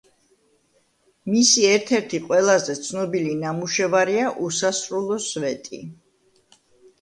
მისი 1.33 1.65
ერთ-ერთი 1.71 2.19
ყველაზე 2.23 2.75
ცნობილი 2.87 3.35
ნამუშევარია 3.43 4.33
„უსასრულო 4.49 5.21
სვეტი“. 5.27 5.83